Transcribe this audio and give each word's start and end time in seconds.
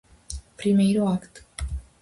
Primeiro 0.59 1.01
Acto. 1.15 1.41